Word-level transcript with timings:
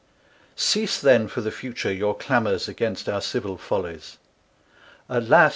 Cease 0.55 0.99
then 0.99 1.27
for 1.27 1.41
the 1.41 1.51
Future 1.51 1.93
your 1.93 2.17
Clamours 2.17 2.67
against 2.67 3.07
our 3.07 3.21
civil 3.21 3.55
Follies. 3.55 4.17
Alas! 5.07 5.49